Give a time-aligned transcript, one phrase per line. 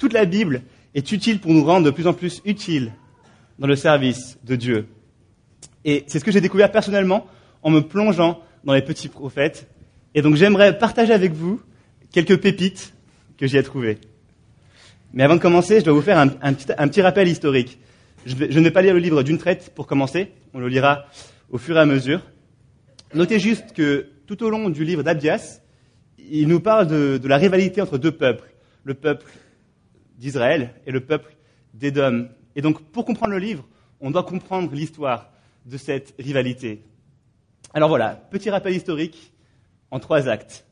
[0.00, 0.62] toute la Bible
[0.94, 2.92] est utile pour nous rendre de plus en plus utiles
[3.58, 4.86] dans le service de Dieu.
[5.84, 7.26] Et c'est ce que j'ai découvert personnellement
[7.62, 9.68] en me plongeant dans les petits prophètes.
[10.14, 11.60] Et donc j'aimerais partager avec vous
[12.12, 12.94] quelques pépites
[13.36, 13.98] que j'y ai trouvées.
[15.12, 17.78] Mais avant de commencer, je dois vous faire un, petit, rappel historique.
[18.24, 21.04] Je, ne vais pas lire le livre d'une traite pour commencer, on le lira
[21.50, 22.22] au fur et à mesure.
[23.12, 25.60] Notez juste que tout au long du livre d'Abdias,
[26.18, 28.48] il nous parle de, la rivalité entre deux peuples,
[28.84, 29.26] le peuple
[30.20, 31.34] d'Israël et le peuple
[31.74, 32.28] d'Édom.
[32.54, 33.66] Et donc, pour comprendre le livre,
[34.00, 35.32] on doit comprendre l'histoire
[35.64, 36.84] de cette rivalité.
[37.72, 39.32] Alors voilà, petit rappel historique
[39.90, 40.66] en trois actes.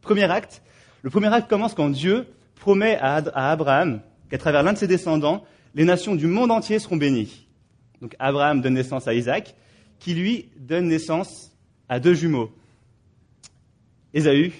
[0.00, 0.62] Premier acte,
[1.02, 3.16] le premier acte commence quand Dieu promet à,
[3.50, 4.00] Abraham
[4.30, 7.48] qu'à travers l'un de ses descendants, les nations du monde entier seront bénies.
[8.00, 9.54] Donc Abraham donne naissance à Isaac,
[9.98, 11.52] qui lui donne naissance
[11.88, 12.52] à deux jumeaux,
[14.12, 14.52] Ésaü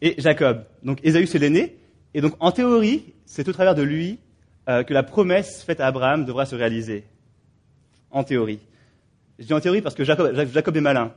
[0.00, 0.64] et Jacob.
[0.82, 1.76] Donc Ésaü c'est l'aîné,
[2.14, 4.18] et donc en théorie, c'est au travers de lui
[4.68, 7.04] euh, que la promesse faite à Abraham devra se réaliser.
[8.10, 8.60] En théorie.
[9.38, 11.12] Je dis en théorie parce que Jacob, est malin.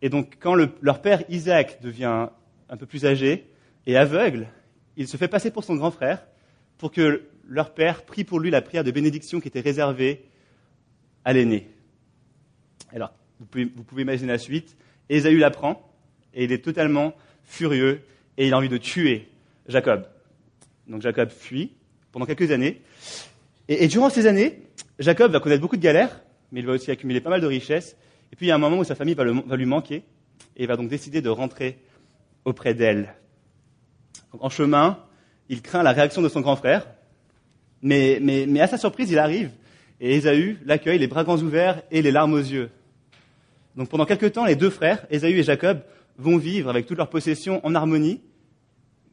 [0.00, 2.28] Et donc quand leur père Isaac devient
[2.68, 3.50] un peu plus âgé
[3.86, 4.48] et aveugle,
[4.96, 6.26] il se fait passer pour son grand frère
[6.78, 10.24] pour que leur père prie pour lui la prière de bénédiction qui était réservée
[11.24, 11.68] à l'aîné.
[12.92, 14.76] Alors, vous pouvez, vous pouvez, imaginer la suite.
[15.08, 15.92] Ésaü l'apprend
[16.34, 18.00] et il est totalement furieux
[18.38, 19.28] et il a envie de tuer
[19.68, 20.06] Jacob.
[20.88, 21.72] Donc Jacob fuit
[22.12, 22.80] pendant quelques années.
[23.68, 24.62] Et, durant ces années,
[24.98, 27.96] Jacob va connaître beaucoup de galères, mais il va aussi accumuler pas mal de richesses.
[28.32, 30.02] Et puis il y a un moment où sa famille va, lui manquer
[30.56, 31.78] et il va donc décider de rentrer
[32.44, 33.14] auprès d'elle.
[34.38, 34.98] En chemin,
[35.48, 36.86] il craint la réaction de son grand frère,
[37.82, 39.50] mais, mais, à sa surprise, il arrive,
[40.00, 42.70] et Ésaü l'accueille, les bras grands ouverts et les larmes aux yeux.
[43.76, 45.80] Donc pendant quelque temps, les deux frères, Ésaü et Jacob,
[46.18, 48.22] vont vivre avec toutes leurs possessions en harmonie,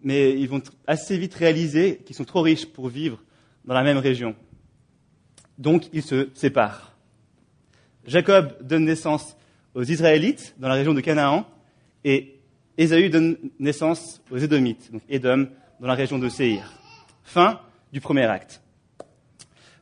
[0.03, 3.23] mais ils vont assez vite réaliser qu'ils sont trop riches pour vivre
[3.65, 4.35] dans la même région.
[5.57, 6.93] Donc ils se séparent.
[8.05, 9.37] Jacob donne naissance
[9.73, 11.47] aux Israélites dans la région de Canaan,
[12.03, 12.39] et
[12.77, 15.47] Ésaü donne naissance aux Édomites, donc Édom,
[15.79, 16.73] dans la région de Séhir.
[17.23, 17.59] Fin
[17.91, 18.61] du premier acte.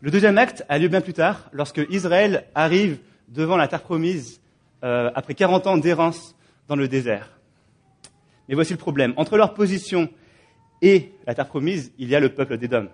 [0.01, 4.41] Le deuxième acte a lieu bien plus tard, lorsque Israël arrive devant la terre promise
[4.83, 6.35] euh, après 40 ans d'errance
[6.67, 7.40] dans le désert.
[8.47, 9.13] Mais voici le problème.
[9.17, 10.09] Entre leur position
[10.81, 12.89] et la terre promise, il y a le peuple d'Édom.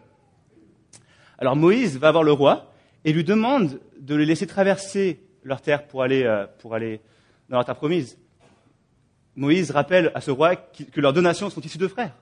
[1.37, 2.73] Alors Moïse va voir le roi
[3.05, 6.99] et lui demande de les laisser traverser leur terre pour aller, euh, pour aller
[7.49, 8.17] dans la terre promise.
[9.35, 12.15] Moïse rappelle à ce roi que leurs donations sont issues de frères.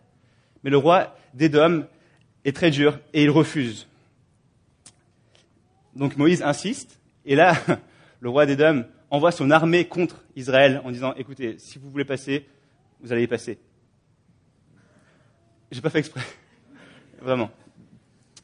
[0.64, 1.86] Mais le roi d'Édom
[2.44, 3.88] est très dur et il refuse.
[5.96, 7.56] Donc Moïse insiste, et là,
[8.20, 12.46] le roi d'Édom envoie son armée contre Israël en disant Écoutez, si vous voulez passer,
[13.02, 13.60] vous allez y passer.
[15.72, 16.22] J'ai pas fait exprès.
[17.22, 17.50] Vraiment.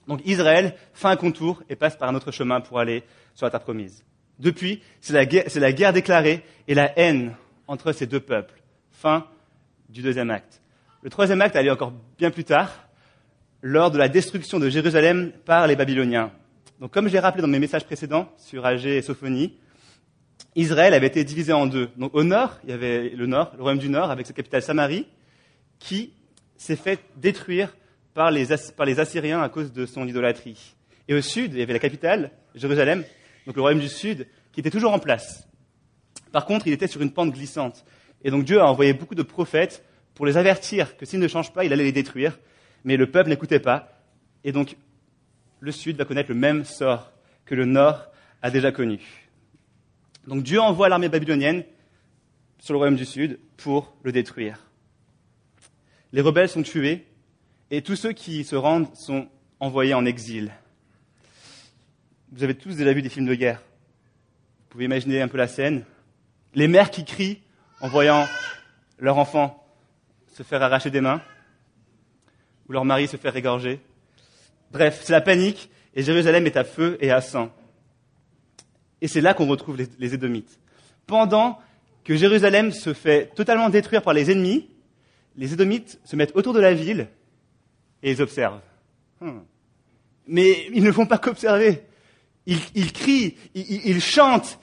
[0.08, 3.04] Donc Israël fait un contour et passe par un autre chemin pour aller
[3.34, 4.04] sur la terre promise.
[4.40, 5.26] Depuis, c'est la,
[5.72, 7.36] guerre déclarée et la haine
[7.68, 9.28] entre ces deux peuples fin
[9.90, 10.62] du deuxième acte.
[11.04, 12.88] Le troisième acte a lieu encore bien plus tard,
[13.62, 16.32] lors de la destruction de Jérusalem par les Babyloniens.
[16.80, 19.58] Donc, comme je l'ai rappelé dans mes messages précédents sur Agé et Sophonie,
[20.56, 21.90] Israël avait été divisé en deux.
[21.98, 24.62] Donc, au nord, il y avait le nord, le royaume du nord, avec sa capitale
[24.62, 25.08] Samarie,
[25.80, 26.14] qui
[26.58, 27.76] s'est fait détruire
[28.14, 30.76] par les, Assyriens à cause de son idolâtrie.
[31.08, 33.04] Et au sud, il y avait la capitale, Jérusalem,
[33.46, 35.48] donc le royaume du sud, qui était toujours en place.
[36.32, 37.86] Par contre, il était sur une pente glissante.
[38.24, 39.84] Et donc Dieu a envoyé beaucoup de prophètes
[40.14, 42.38] pour les avertir que s'ils ne changent pas, il allait les détruire.
[42.84, 44.04] Mais le peuple n'écoutait pas.
[44.44, 44.76] Et donc
[45.60, 47.12] le sud va connaître le même sort
[47.46, 48.08] que le nord
[48.42, 49.00] a déjà connu.
[50.28, 51.64] Donc Dieu envoie l'armée babylonienne
[52.60, 54.60] sur le royaume du sud pour le détruire.
[56.14, 57.08] Les rebelles sont tués
[57.72, 59.28] et tous ceux qui se rendent sont
[59.60, 60.52] envoyés en exil.
[62.32, 63.60] Vous avez tous déjà vu des films de guerre.
[63.60, 65.86] Vous pouvez imaginer un peu la scène.
[66.54, 67.42] Les mères qui crient
[67.82, 68.26] en voyant
[69.00, 69.66] leur enfant
[70.28, 71.22] se faire arracher des mains,
[72.70, 73.82] ou leur mari se faire égorger.
[74.72, 77.52] Bref, c'est la panique, et Jérusalem est à feu et à sang.
[79.02, 80.60] Et c'est là qu'on retrouve les, Édomites.
[81.08, 81.60] Pendant
[82.04, 84.70] que Jérusalem se fait totalement détruire par les ennemis,
[85.36, 87.08] les Édomites se mettent autour de la ville
[88.04, 88.62] et ils observent.
[89.20, 89.40] Hmm.
[90.28, 91.84] Mais ils ne font pas qu'observer.
[92.46, 94.60] Ils, crient, ils chantent,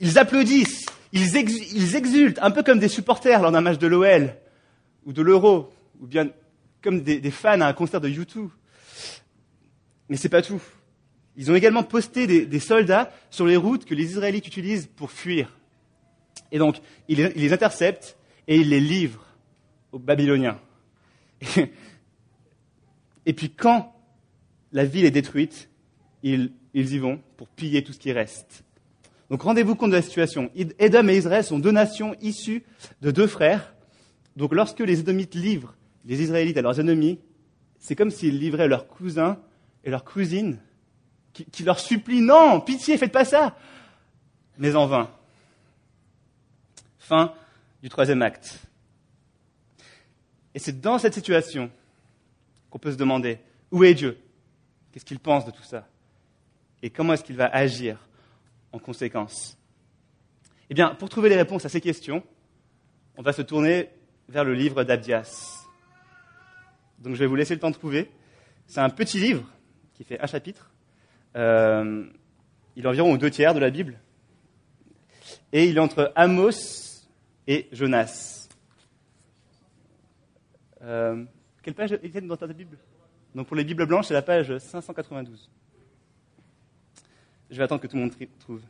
[0.00, 4.34] ils applaudissent ils, exultent, un peu comme des supporters lors d'un match de l'OL
[5.04, 6.30] ou de l'Euro, ou bien
[6.82, 8.48] comme des, fans à un concert de U2.
[10.08, 10.62] Mais c'est pas tout.
[11.36, 15.56] Ils ont également posté des, soldats sur les routes que les Israélites utilisent pour fuir.
[16.52, 16.76] Et donc,
[17.08, 18.16] ils, les interceptent
[18.48, 19.26] et ils les livrent
[19.92, 20.58] aux Babyloniens.
[23.26, 23.94] Et, puis quand
[24.72, 25.68] la ville est détruite,
[26.22, 28.64] ils y vont pour piller tout ce qui reste.
[29.30, 30.50] Donc rendez-vous compte de la situation.
[30.54, 32.64] Édom et Israël sont deux nations issues
[33.00, 33.74] de deux frères.
[34.36, 37.20] Donc lorsque les Édomites livrent les Israélites à leurs ennemis,
[37.78, 39.38] c'est comme s'ils livraient leurs cousins
[39.84, 40.58] et leurs cousines
[41.32, 43.56] qui, leur supplient Non, pitié, faites pas ça
[44.58, 45.10] Mais en vain.
[46.98, 47.32] Fin
[47.82, 48.60] du troisième acte.
[50.54, 51.70] Et c'est dans cette situation
[52.68, 53.38] qu'on peut se demander
[53.70, 54.18] où est Dieu?
[54.92, 55.86] Qu'est-ce qu'il pense de tout ça?
[56.82, 58.08] Et comment est-ce qu'il va agir
[58.72, 59.56] en conséquence?
[60.68, 62.22] Eh bien, pour trouver les réponses à ces questions,
[63.16, 63.90] on va se tourner
[64.28, 65.66] vers le livre d'Abdias.
[66.98, 68.10] Donc je vais vous laisser le temps de trouver.
[68.66, 69.44] C'est un petit livre
[69.94, 70.69] qui fait un chapitre.
[71.36, 72.06] Euh,
[72.76, 73.98] il est environ aux deux tiers de la Bible.
[75.52, 77.06] Et il est entre Amos
[77.46, 78.48] et Jonas.
[80.82, 81.24] Euh,
[81.62, 82.78] quelle page est dans ta Bible?
[83.34, 85.50] Donc pour les Bibles blanches, c'est la page 592.
[87.50, 88.62] Je vais attendre que tout le monde trouve.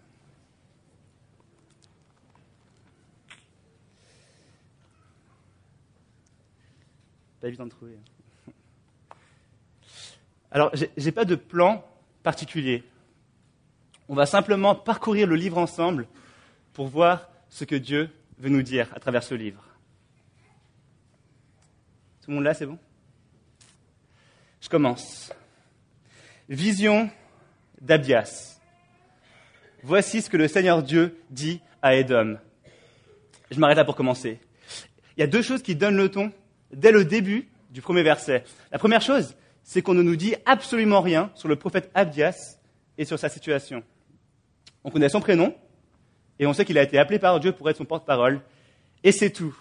[7.40, 7.96] Pas évident de trouver.
[7.96, 8.52] Hein.
[10.50, 11.84] Alors, j'ai pas de plan
[12.22, 12.84] particulier.
[14.08, 16.06] On va simplement parcourir le livre ensemble
[16.72, 19.64] pour voir ce que Dieu veut nous dire à travers ce livre.
[22.22, 22.78] Tout le monde là, c'est bon?
[24.60, 25.32] Je commence.
[26.48, 27.10] Vision
[27.80, 28.60] d'Abias.
[29.82, 32.38] Voici ce que le Seigneur Dieu dit à Édom.
[33.50, 34.38] Je m'arrête là pour commencer.
[35.16, 36.32] Il y a deux choses qui donnent le ton
[36.72, 38.44] dès le début du premier verset.
[38.70, 42.58] La première chose, c'est qu'on ne nous dit absolument rien sur le prophète Abdias
[42.98, 43.82] et sur sa situation.
[44.84, 45.54] On connaît son prénom
[46.38, 48.40] et on sait qu'il a été appelé par Dieu pour être son porte-parole
[49.04, 49.56] et c'est tout.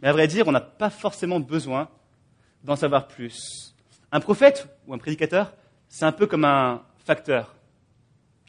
[0.00, 1.88] Mais à vrai dire, on n'a pas forcément besoin
[2.64, 3.74] d'en savoir plus.
[4.12, 5.54] Un prophète ou un prédicateur,
[5.88, 7.54] c'est un peu comme un facteur.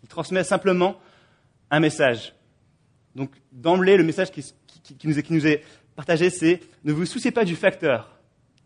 [0.04, 1.00] Il transmet simplement
[1.72, 2.34] un message.
[3.16, 4.44] Donc, d'emblée, le message qui,
[4.84, 5.64] qui nous est
[5.96, 8.18] partagé, c'est ne vous souciez pas du facteur,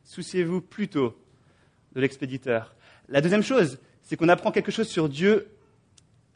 [0.04, 1.18] souciez-vous plutôt
[1.94, 2.76] de l'expéditeur.
[3.10, 5.48] La deuxième chose, c'est qu'on apprend quelque chose sur Dieu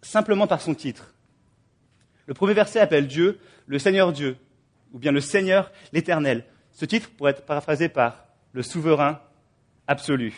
[0.01, 1.13] simplement par son titre.
[2.25, 4.37] Le premier verset appelle Dieu le Seigneur Dieu,
[4.93, 6.45] ou bien le Seigneur l'Éternel.
[6.71, 9.19] Ce titre pourrait être paraphrasé par le souverain
[9.87, 10.33] absolu.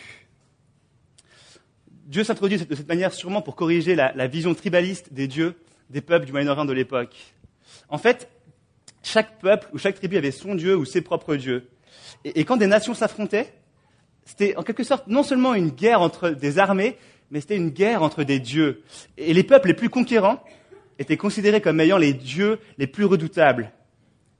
[2.05, 5.55] Dieu s'introduit de cette manière sûrement pour corriger la, vision tribaliste des dieux
[5.89, 7.15] des peuples du Moyen-Orient de l'époque.
[7.87, 8.29] En fait,
[9.03, 11.67] chaque peuple ou chaque tribu avait son dieu ou ses propres dieux.
[12.25, 13.53] Et quand des nations s'affrontaient,
[14.29, 16.97] c'était en quelque sorte non seulement une guerre entre des armées,
[17.31, 18.83] mais c'était une guerre entre des dieux.
[19.17, 20.43] Et les peuples les plus conquérants
[20.99, 23.71] étaient considérés comme ayant les dieux les plus redoutables.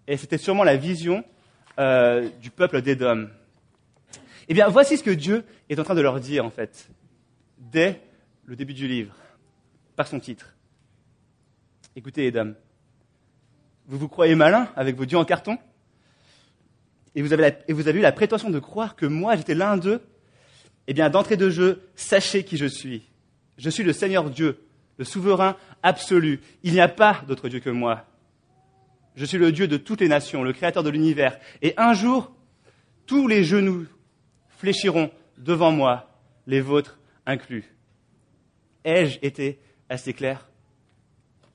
[0.07, 1.23] Et c'était sûrement la vision
[1.79, 3.29] euh, du peuple d'Édom.
[4.47, 6.87] Eh bien, voici ce que Dieu est en train de leur dire, en fait,
[7.57, 7.99] dès
[8.45, 9.15] le début du livre,
[9.95, 10.55] par son titre.
[11.95, 12.53] Écoutez, Edom,
[13.87, 15.57] vous vous croyez malin avec vos dieux en carton?
[17.15, 20.01] Et vous, avez eu la prétention de croire que moi j'étais l'un d'eux?
[20.87, 23.03] Eh bien, d'entrée de jeu, sachez qui je suis.
[23.57, 24.59] Je suis le Seigneur Dieu,
[24.97, 26.39] le souverain absolu.
[26.63, 28.05] Il n'y a pas d'autre Dieu que moi.
[29.15, 31.37] Je suis le Dieu de toutes les nations, le créateur de l'univers.
[31.61, 32.31] Et un jour,
[33.05, 33.85] tous les genoux
[34.57, 36.09] fléchiront devant moi,
[36.47, 37.65] les vôtres inclus.
[38.83, 40.49] Ai-je été assez clair?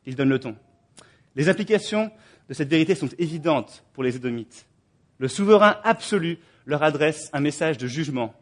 [0.07, 0.57] Il donne le ton.
[1.35, 2.11] Les implications
[2.49, 4.67] de cette vérité sont évidentes pour les Édomites.
[5.18, 8.35] Le souverain absolu leur adresse un message de jugement.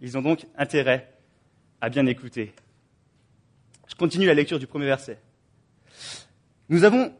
[0.00, 1.12] Ils ont donc intérêt
[1.80, 2.54] à bien écouter.
[3.88, 5.18] Je continue la lecture du premier verset.
[6.68, 7.12] Nous avons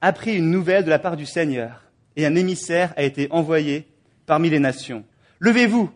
[0.00, 1.84] appris une nouvelle de la part du Seigneur,
[2.16, 3.86] et un émissaire a été envoyé
[4.26, 5.04] parmi les nations.
[5.38, 5.90] Levez-vous,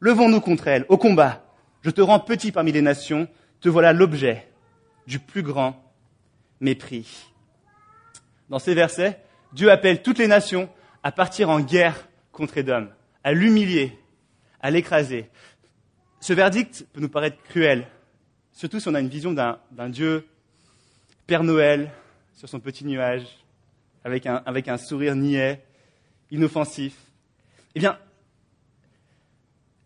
[0.00, 1.44] levons-nous contre elle, au combat.
[1.82, 3.28] Je te rends petit parmi les nations,
[3.60, 4.46] te voilà l'objet
[5.06, 5.82] du plus grand
[6.60, 7.26] mépris.
[8.48, 9.20] Dans ces versets,
[9.52, 10.68] Dieu appelle toutes les nations
[11.02, 12.88] à partir en guerre contre Édom,
[13.24, 13.98] à l'humilier,
[14.60, 15.30] à l'écraser.
[16.20, 17.86] Ce verdict peut nous paraître cruel,
[18.52, 20.26] surtout si on a une vision d'un Dieu
[21.26, 21.90] Père Noël
[22.34, 23.26] sur son petit nuage,
[24.04, 25.62] avec un, avec un sourire niais,
[26.30, 26.96] inoffensif.
[27.74, 27.98] Eh bien,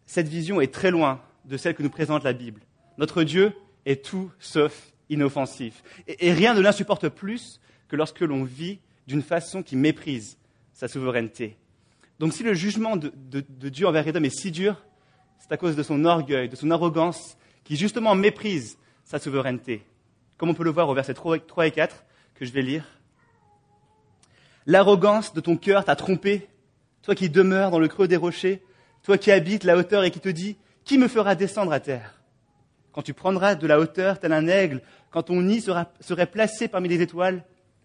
[0.06, 2.60] cette vision est très loin de celle que nous présente la Bible.
[2.98, 3.52] Notre Dieu
[3.84, 5.82] est tout sauf inoffensif.
[6.06, 10.38] Et, rien ne l'insupporte plus que lorsque l'on vit d'une façon qui méprise
[10.74, 11.56] sa souveraineté.
[12.18, 13.10] Donc si le jugement de,
[13.68, 14.84] Dieu envers Édom est si dur,
[15.38, 19.82] c'est à cause de son orgueil, de son arrogance, qui justement méprise sa souveraineté.
[20.36, 22.04] Comme on peut le voir au verset 3 et 4
[22.34, 22.84] que je vais lire.
[24.66, 26.48] L'arrogance de ton cœur t'a trompé,
[27.02, 28.62] toi qui demeures dans le creux des rochers,
[29.02, 32.20] toi qui habites la hauteur et qui te dis, Qui me fera descendre à terre?
[32.92, 36.68] Quand tu prendras de la hauteur tel un aigle, quand ton nid sera, serait placé
[36.68, 37.44] parmi les étoiles,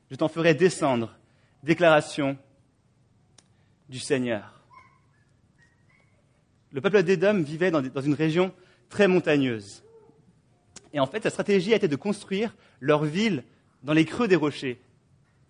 [0.10, 1.16] je t'en ferai descendre.
[1.64, 2.38] Déclaration
[3.90, 4.64] du Seigneur.
[6.72, 8.54] Le peuple d'Édom vivait dans, une région
[8.90, 9.84] très montagneuse.
[10.94, 13.44] Et en fait, sa stratégie a été de construire leur ville
[13.84, 14.80] dans les creux des rochers.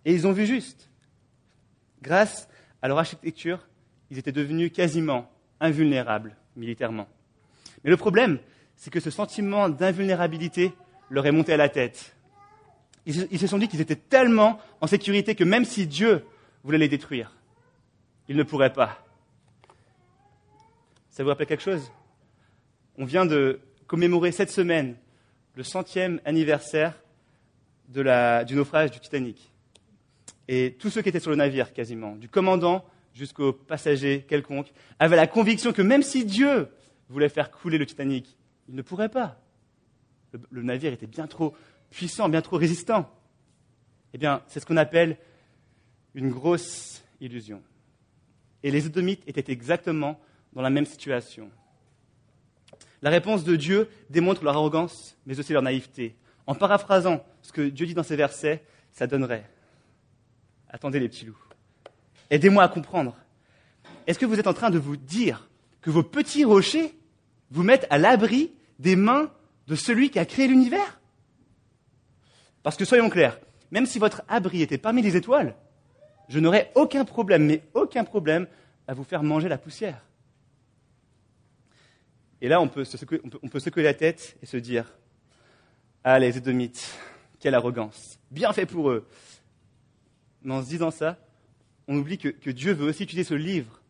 [0.05, 0.89] Et ils ont vu juste.
[2.01, 2.47] Grâce
[2.81, 3.67] à leur architecture,
[4.09, 5.29] ils étaient devenus quasiment
[5.59, 7.07] invulnérables militairement.
[7.83, 8.39] Mais le problème,
[8.75, 10.73] c'est que ce sentiment d'invulnérabilité
[11.09, 12.15] leur est monté à la tête.
[13.05, 16.23] Ils se sont dit qu'ils étaient tellement en sécurité que même si Dieu
[16.63, 17.33] voulait les détruire,
[18.29, 19.03] ils ne pourraient pas.
[21.09, 21.91] Ça vous rappelle quelque chose?
[22.97, 24.95] On vient de commémorer cette semaine
[25.55, 26.93] le centième anniversaire
[27.89, 29.51] du naufrage du Titanic.
[30.47, 35.15] Et tous ceux qui étaient sur le navire, quasiment, du commandant jusqu'aux passagers quelconques, avaient
[35.15, 36.69] la conviction que même si Dieu
[37.09, 39.41] voulait faire couler le Titanic, il ne pourrait pas.
[40.51, 41.55] Le navire était bien trop
[41.89, 43.11] puissant, bien trop résistant.
[44.13, 45.17] Eh bien, c'est ce qu'on appelle
[46.13, 47.63] une grosse illusion.
[48.63, 50.19] Et les Édomites étaient exactement
[50.53, 51.49] dans la même situation.
[53.01, 56.15] La réponse de Dieu démontre leur arrogance, mais aussi leur naïveté.
[56.47, 59.49] En paraphrasant ce que Dieu dit dans ces versets, ça donnerait.
[60.69, 61.37] Attendez les petits loups.
[62.29, 63.15] Aidez-moi à comprendre.
[64.07, 65.49] Est-ce que vous êtes en train de vous dire
[65.81, 66.93] que vos petits rochers
[67.51, 69.31] vous mettent à l'abri des mains
[69.67, 70.99] de celui qui a créé l'univers?
[72.63, 73.39] Parce que soyons clairs,
[73.71, 75.55] même si votre abri était parmi les étoiles,
[76.29, 78.47] je n'aurais aucun problème, mais aucun problème
[78.87, 80.05] à vous faire manger la poussière.
[82.39, 82.83] Et là, on peut,
[83.51, 84.93] peut, secouer, la tête et se dire
[86.03, 86.97] Ah, les Édomites,
[87.39, 89.07] quelle arrogance Bien fait pour eux.
[90.43, 91.17] Mais en se disant ça,
[91.87, 93.81] on oublie que, que Dieu veut aussi utiliser ce livre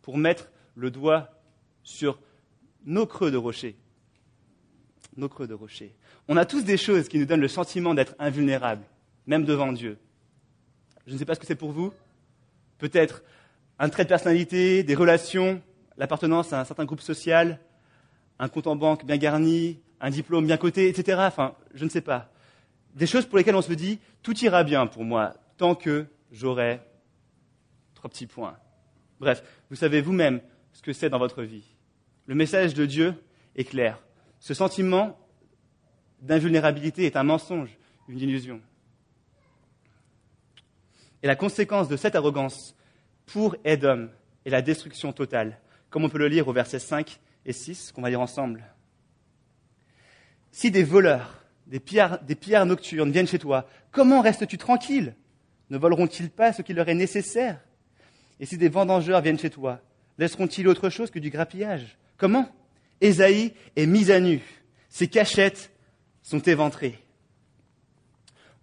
[0.00, 1.28] pour mettre le doigt
[1.82, 2.18] sur
[2.84, 3.76] nos creux de rocher.
[5.16, 5.94] Nos creux de rocher.
[6.26, 8.84] On a tous des choses qui nous donnent le sentiment d'être invulnérables,
[9.26, 9.98] même devant Dieu.
[11.06, 11.92] Je ne sais pas ce que c'est pour vous.
[12.78, 13.22] Peut-être
[13.78, 15.60] un trait de personnalité, des relations,
[15.96, 17.58] l'appartenance à un certain groupe social,
[18.38, 21.18] un compte en banque bien garni, un diplôme bien coté, etc.
[21.22, 22.30] Enfin, je ne sais pas.
[22.94, 26.80] Des choses pour lesquelles on se dit, tout ira bien pour moi, tant que j'aurai
[27.94, 28.56] trois petits points.
[29.20, 30.40] Bref, vous savez vous-même
[30.72, 31.64] ce que c'est dans votre vie.
[32.26, 33.14] Le message de Dieu
[33.56, 34.02] est clair.
[34.40, 35.18] Ce sentiment
[36.20, 37.76] d'invulnérabilité est un mensonge,
[38.08, 38.60] une illusion.
[41.22, 42.74] Et la conséquence de cette arrogance
[43.26, 44.08] pour Edom
[44.44, 45.58] est la destruction totale,
[45.90, 48.64] comme on peut le lire au verset 5 et 6 qu'on va lire ensemble.
[50.50, 55.14] Si des voleurs, des pierres, nocturnes viennent chez toi, comment restes-tu tranquille?
[55.70, 57.60] Ne voleront-ils pas ce qui leur est nécessaire?
[58.40, 59.80] Et si des vendangeurs viennent chez toi,
[60.18, 61.96] laisseront-ils autre chose que du grappillage?
[62.16, 62.48] Comment?
[63.00, 64.40] Ésaïe est mise à nu,
[64.88, 65.72] ses cachettes
[66.22, 66.98] sont éventrées.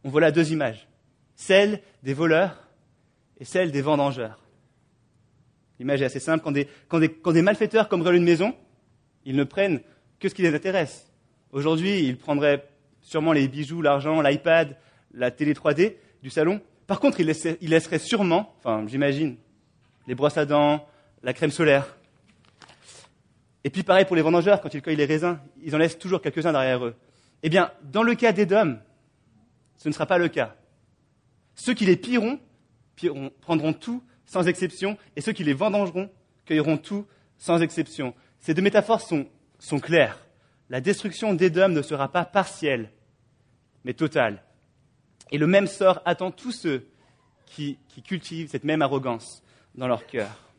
[0.04, 0.89] On voit là deux images,
[1.40, 2.68] celle des voleurs
[3.40, 4.44] et celle des vendangeurs.
[5.80, 8.54] L'image est assez simple, quand des, quand des, quand des malfaiteurs cambriolent une maison,
[9.24, 9.80] ils ne prennent
[10.20, 11.10] que ce qui les intéresse.
[11.54, 12.68] Aujourd'hui, ils prendraient
[13.00, 14.76] sûrement les bijoux, l'argent, l'iPad,
[15.14, 16.60] la télé 3D du salon.
[16.88, 19.38] Par contre, ils laisseraient, sûrement, enfin j'imagine,
[20.08, 20.86] les brosses à dents,
[21.24, 21.96] la crème solaire.
[23.64, 26.22] Et puis pareil pour les vendangeurs, quand ils cueillent les raisins, ils en laissent toujours
[26.22, 26.96] quelques-uns derrière eux.
[27.44, 28.78] Eh bien, dans le cas d'Edom,
[29.78, 30.58] ce ne sera pas le cas.
[31.60, 32.40] Ceux qui les pilleront,
[33.42, 36.10] prendront tout sans exception, et ceux qui les vendangeront
[36.46, 37.06] cueilleront tout
[37.38, 38.14] sans exception.
[38.40, 40.26] Ces deux métaphores sont, claires.
[40.70, 42.92] La destruction d'Édom ne sera pas partielle,
[43.84, 44.42] mais totale.
[45.32, 46.88] Et le même sort attend tous ceux
[47.46, 49.44] qui, cultivent cette même arrogance
[49.76, 50.54] dans leur cœur.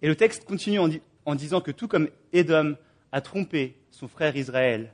[0.00, 0.88] Et le texte continue en,
[1.24, 2.76] en disant que tout comme Édom
[3.10, 4.92] a trompé son frère Israël,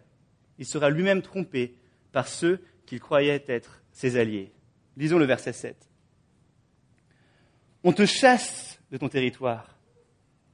[0.59, 1.75] il sera lui-même trompé
[2.11, 4.53] par ceux qu'il croyait être ses alliés.
[4.97, 5.77] Lisons le verset 7.
[7.83, 9.77] On te chasse de ton territoire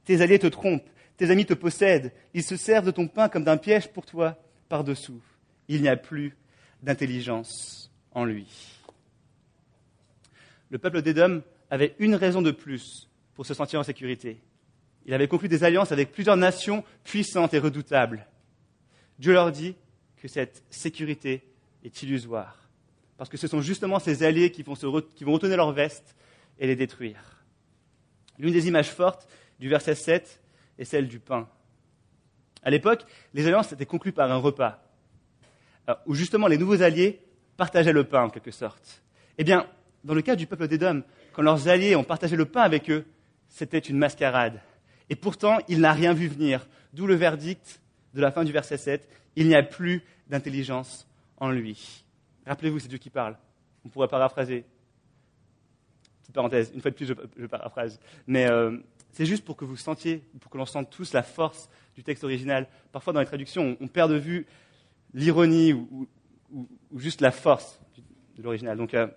[0.05, 3.43] tes alliés te trompent, tes amis te possèdent, ils se servent de ton pain comme
[3.43, 4.37] d'un piège pour toi
[4.69, 5.21] par-dessous.
[5.67, 6.35] Il n'y a plus
[6.81, 8.47] d'intelligence en lui.
[10.69, 14.41] Le peuple d'Édom avait une raison de plus pour se sentir en sécurité.
[15.05, 18.27] Il avait conclu des alliances avec plusieurs nations puissantes et redoutables.
[19.19, 19.75] Dieu leur dit
[20.17, 21.43] que cette sécurité
[21.83, 22.62] est illusoire,
[23.17, 26.15] parce que ce sont justement ces alliés qui vont, retourner leurs vestes
[26.59, 27.43] et les détruire.
[28.39, 29.27] L'une des images fortes
[29.59, 30.41] du verset 7
[30.79, 31.47] est celle du pain.
[32.63, 34.83] À l'époque, les alliances étaient conclues par un repas,
[35.89, 37.21] euh, où justement les nouveaux alliés
[37.57, 39.03] partageaient le pain en quelque sorte.
[39.37, 39.67] Eh bien,
[40.03, 41.03] dans le cas du peuple d'Édom,
[41.33, 43.05] quand leurs alliés ont partagé le pain avec eux,
[43.47, 44.61] c'était une mascarade.
[45.09, 46.67] Et pourtant, il n'a rien vu venir.
[46.93, 47.81] D'où le verdict
[48.13, 49.07] de la fin du verset 7.
[49.35, 52.03] Il n'y a plus d'intelligence en lui.
[52.45, 53.37] Rappelez-vous, c'est Dieu qui parle.
[53.85, 54.65] On pourrait paraphraser.
[56.21, 57.99] Petite parenthèse, une fois de plus, je, paraphrase.
[58.27, 58.77] Mais euh,
[59.11, 62.23] c'est juste pour que vous sentiez, pour que l'on sente tous la force du texte
[62.23, 62.67] original.
[62.91, 64.45] Parfois, dans les traductions, on, perd de vue
[65.13, 66.07] l'ironie ou,
[66.95, 67.79] juste la force
[68.37, 68.77] de l'original.
[68.77, 69.07] Donc, euh,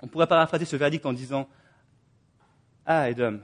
[0.00, 1.48] on pourrait paraphraser ce verdict en disant
[2.84, 3.40] Ah, Edom,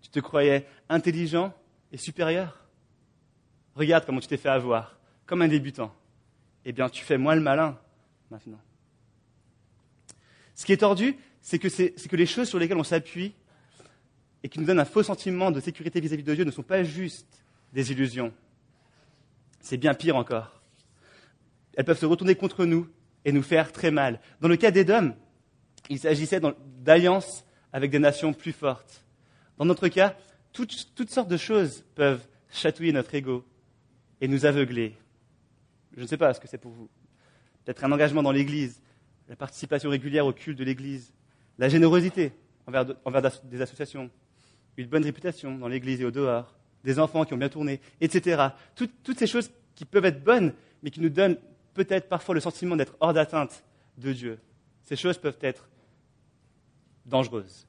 [0.00, 1.54] tu te croyais intelligent
[1.92, 2.58] et supérieur?
[3.74, 5.94] Regarde comment tu t'es fait avoir, comme un débutant.
[6.64, 7.78] Eh bien, tu fais moins le malin
[10.54, 13.34] Ce qui est tordu, c'est que, que, les choses sur lesquelles on s'appuie
[14.42, 16.82] et qui nous donnent un faux sentiment de sécurité vis-à-vis de Dieu ne sont pas
[16.82, 18.32] juste des illusions.
[19.60, 20.62] C'est bien pire encore.
[21.74, 22.88] Elles peuvent se retourner contre nous
[23.24, 24.20] et nous faire très mal.
[24.40, 25.14] Dans le cas d'Édom,
[25.88, 26.40] il s'agissait
[26.80, 29.04] d'alliances avec des nations plus fortes.
[29.58, 30.16] Dans notre cas,
[30.52, 33.44] toutes, toutes sortes de choses peuvent chatouiller notre ego
[34.20, 34.96] et nous aveugler.
[35.96, 36.88] Je ne sais pas ce que c'est pour vous.
[37.64, 38.80] Peut-être un engagement dans l'Église,
[39.28, 41.12] la participation régulière au culte de l'Église,
[41.58, 42.32] la générosité
[42.66, 42.84] envers,
[43.44, 44.10] des associations,
[44.76, 46.54] une bonne réputation dans l'Église et au dehors,
[46.84, 48.48] des enfants qui ont bien tourné, etc.
[48.74, 50.52] toutes ces choses qui peuvent être bonnes,
[50.82, 51.38] mais qui nous donnent
[51.74, 53.64] peut-être parfois le sentiment d'être hors d'atteinte
[53.98, 54.38] de Dieu.
[54.84, 55.68] Ces choses peuvent être
[57.06, 57.66] dangereuses.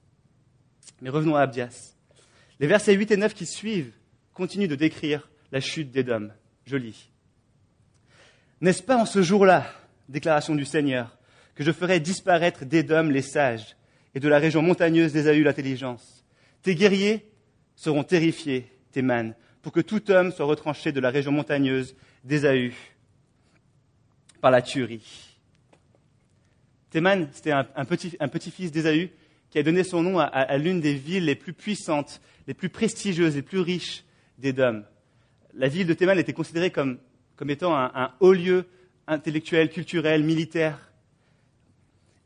[1.02, 1.96] Mais revenons à Abdias.
[2.60, 3.94] Les versets 8 et 9 qui suivent
[4.34, 6.30] continuent de décrire la chute d'Édom.
[6.66, 7.10] Je lis.
[8.62, 9.66] N'est-ce pas en ce jour-là,
[10.10, 11.18] déclaration du Seigneur,
[11.56, 13.76] que je ferai disparaître d'Édom les sages
[14.16, 16.26] et de la région montagneuse d'Ésaü l'intelligence.
[16.62, 17.30] Tes guerriers
[17.76, 19.04] seront terrifiés, tes
[19.62, 22.74] pour que tout homme soit retranché de la région montagneuse d'Ésaü
[24.42, 25.40] par la tuerie.
[26.90, 29.10] Théman, c'était un, petit, fils d'Ésaü
[29.50, 33.36] qui a donné son nom à, l'une des villes les plus puissantes, les plus prestigieuses,
[33.36, 34.04] les plus riches
[34.38, 34.84] d'Édom.
[35.56, 37.00] La ville de Théman était considérée comme,
[37.50, 38.66] étant un haut lieu
[39.08, 40.92] intellectuel, culturel, militaire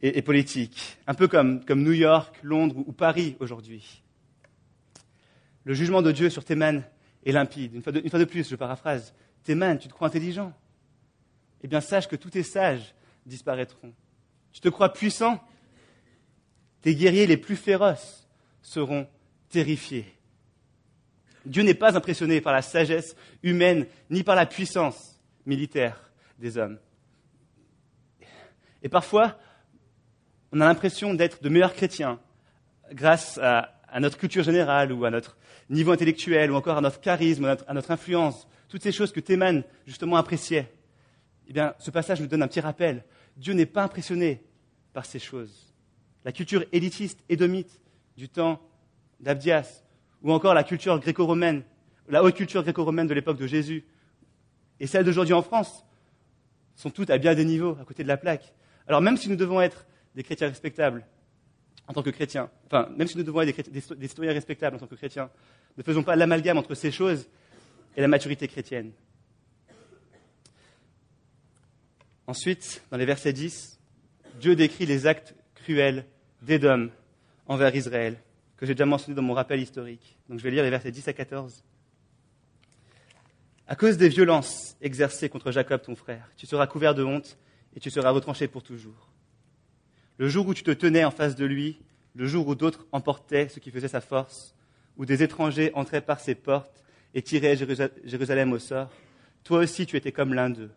[0.02, 4.04] et, politique, un peu comme, New York, Londres ou, Paris aujourd'hui.
[5.64, 6.84] Le jugement de Dieu sur Théman
[7.26, 7.74] est limpide.
[7.74, 9.14] Une fois de, plus, je paraphrase.
[9.44, 10.54] Théman, tu te crois intelligent
[11.64, 12.94] Eh bien, sache que tous tes sages
[13.26, 13.94] disparaîtront.
[14.52, 15.44] Tu te crois puissant
[16.82, 18.28] Tes guerriers les plus féroces
[18.62, 19.08] seront
[19.50, 20.06] terrifiés.
[21.46, 26.07] Dieu n'est pas impressionné par la sagesse humaine ni par la puissance militaire
[26.38, 26.80] des hommes.
[28.84, 29.38] Et parfois,
[30.52, 32.20] on a l'impression d'être de meilleurs chrétiens
[32.92, 35.38] grâce à, notre culture générale ou à notre
[35.70, 39.64] niveau intellectuel ou encore à notre charisme, à notre, influence, toutes ces choses que Théman
[39.86, 40.72] justement appréciait.
[41.48, 43.04] Eh bien, ce passage nous donne un petit rappel.
[43.36, 44.44] Dieu n'est pas impressionné
[44.94, 45.74] par ces choses.
[46.26, 47.82] La culture élitiste, édomite
[48.18, 48.62] du temps
[49.20, 49.84] d'Abdias,
[50.22, 51.64] ou encore la culture gréco-romaine,
[52.10, 53.86] la haute culture gréco-romaine de l'époque de Jésus,
[54.80, 55.86] et celle d'aujourd'hui en France,
[56.78, 58.54] sont toutes à bien des niveaux, à côté de la plaque.
[58.88, 59.86] Alors même si nous devons être
[60.16, 61.06] des chrétiens respectables
[61.88, 64.80] en tant que chrétiens, enfin, même si nous devons être des, des citoyens respectables en
[64.80, 65.30] tant que chrétiens,
[65.78, 67.28] ne faisons pas l'amalgame entre ces choses
[67.98, 68.92] et la maturité chrétienne.
[72.28, 73.80] Ensuite, dans les versets 10,
[74.40, 76.06] Dieu décrit les actes cruels
[76.42, 76.90] d'Édom
[77.48, 78.18] envers Israël,
[78.58, 80.18] que j'ai déjà mentionné dans mon rappel historique.
[80.30, 81.64] Donc je vais lire les versets 10 à 14.
[83.70, 87.38] À cause des violences exercées contre Jacob, ton frère, tu seras couvert de honte
[87.76, 89.10] et tu seras retranché pour toujours.
[90.18, 91.78] Le jour où tu te tenais en face de lui,
[92.16, 94.56] le jour où d'autres emportaient ce qui faisait sa force,
[94.96, 96.82] où des étrangers entraient par ses portes
[97.14, 97.58] et tiraient
[98.06, 98.90] Jérusalem au sort,
[99.44, 100.72] toi aussi tu étais comme l'un d'eux.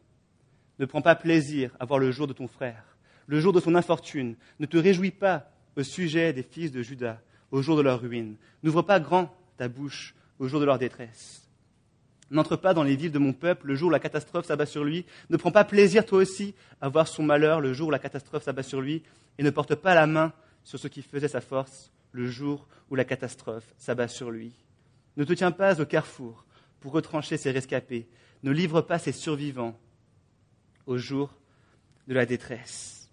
[0.81, 2.97] Ne prends pas plaisir à voir le jour de ton frère,
[3.29, 4.35] le jour de son infortune.
[4.59, 7.21] Ne te réjouis pas au sujet des fils de Judas,
[7.53, 8.35] au jour de leur ruine.
[8.65, 11.40] N'ouvre pas grand ta bouche au jour de leur détresse.
[12.31, 14.85] N'entre pas dans les villes de mon peuple le jour où la catastrophe s'abat sur
[14.85, 15.05] lui.
[15.31, 18.45] Ne prends pas plaisir toi aussi à voir son malheur le jour où la catastrophe
[18.45, 19.03] s'abat sur lui.
[19.39, 22.95] Et ne porte pas la main sur ce qui faisait sa force le jour où
[22.95, 24.53] la catastrophe s'abat sur lui.
[25.17, 26.45] Ne te tiens pas au carrefour
[26.81, 28.09] pour retrancher ses rescapés.
[28.43, 29.79] Ne livre pas ses survivants
[30.87, 31.35] au jour
[32.07, 33.11] de la détresse.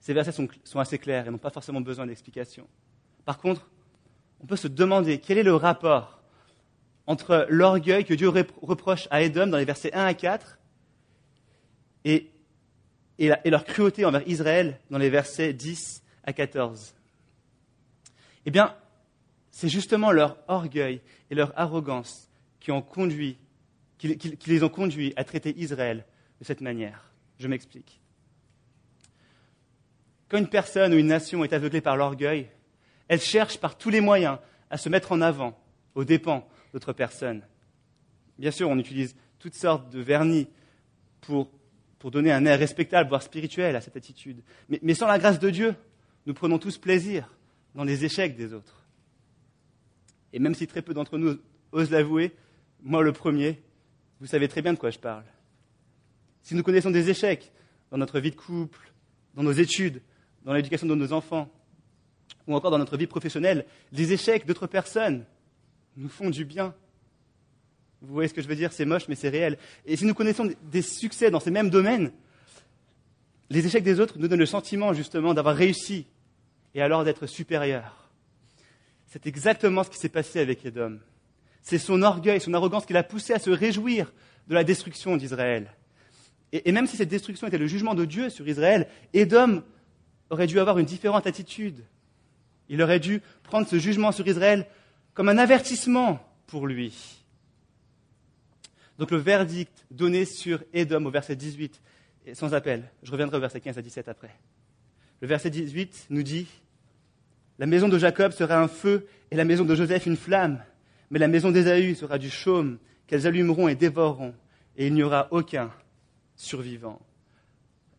[0.00, 2.66] Ces versets sont, assez clairs et n'ont pas forcément besoin d'explication.
[3.24, 3.68] Par contre,
[4.40, 6.19] on peut se demander quel est le rapport
[7.10, 10.60] entre l'orgueil que Dieu reproche à Édom dans les versets 1 à 4
[12.04, 12.30] et,
[13.18, 16.94] leur cruauté envers Israël dans les versets 10 à 14.
[18.46, 18.76] Eh bien,
[19.50, 22.70] c'est justement leur orgueil et leur arrogance qui,
[23.98, 26.06] qui, les ont conduits à traiter Israël
[26.38, 27.10] de cette manière.
[27.40, 28.00] Je m'explique.
[30.28, 32.46] Quand une personne ou une nation est aveuglée par l'orgueil,
[33.08, 34.38] elle cherche par tous les moyens
[34.70, 35.60] à se mettre en avant
[35.96, 37.42] aux dépens d'autres personnes.
[38.38, 40.48] Bien sûr, on utilise toutes sortes de vernis
[41.20, 41.50] pour,
[41.98, 44.42] pour donner un air respectable, voire spirituel à cette attitude.
[44.68, 45.74] Mais, mais sans la grâce de Dieu,
[46.26, 47.34] nous prenons tous plaisir
[47.74, 48.86] dans les échecs des autres.
[50.32, 51.38] Et même si très peu d'entre nous
[51.72, 52.34] osent l'avouer,
[52.82, 53.60] moi le premier,
[54.20, 55.24] vous savez très bien de quoi je parle.
[56.42, 57.52] Si nous connaissons des échecs
[57.90, 58.92] dans notre vie de couple,
[59.34, 60.02] dans nos études,
[60.44, 61.50] dans l'éducation de nos enfants,
[62.46, 65.24] ou encore dans notre vie professionnelle, les échecs d'autres personnes
[66.00, 66.74] nous font du bien.
[68.00, 68.72] Vous voyez ce que je veux dire?
[68.72, 69.58] C'est moche, mais c'est réel.
[69.84, 72.10] Et si nous connaissons des succès dans ces mêmes domaines,
[73.50, 76.06] les échecs des autres nous donnent le sentiment justement d'avoir réussi
[76.74, 78.08] et alors d'être supérieur.
[79.06, 81.00] C'est exactement ce qui s'est passé avec Edom.
[81.62, 84.12] C'est son orgueil, son arrogance qui l'a poussé à se réjouir
[84.48, 85.70] de la destruction d'Israël.
[86.52, 89.62] Et, même si cette destruction était le jugement de Dieu sur Israël, Edom
[90.30, 91.84] aurait dû avoir une différente attitude.
[92.68, 94.66] Il aurait dû prendre ce jugement sur Israël
[95.14, 97.20] comme un avertissement pour lui.
[98.98, 101.80] Donc le verdict donné sur Édom au verset 18
[102.26, 102.90] est sans appel.
[103.02, 104.34] Je reviendrai au verset 15 à 17 après.
[105.20, 106.46] Le verset 18 nous dit
[107.58, 110.62] La maison de Jacob sera un feu et la maison de Joseph une flamme,
[111.10, 114.34] mais la maison d'Ésaü sera du chaume qu'elles allumeront et dévoreront,
[114.76, 115.70] et il n'y aura aucun
[116.36, 117.00] survivant.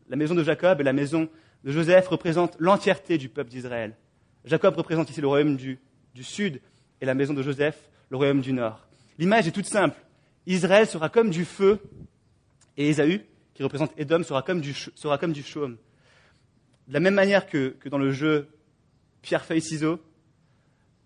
[0.09, 1.29] La maison de Jacob et la maison
[1.63, 3.95] de Joseph représentent l'entièreté du peuple d'Israël.
[4.45, 5.79] Jacob représente ici le royaume du,
[6.15, 6.61] du sud
[7.01, 8.87] et la maison de Joseph, le royaume du nord.
[9.17, 9.99] L'image est toute simple.
[10.45, 11.79] Israël sera comme du feu
[12.77, 15.77] et Ésaü, qui représente Édom, sera comme du, sera chaume.
[16.87, 18.47] De la même manière que, dans le jeu
[19.21, 19.99] pierre-feuille-ciseaux,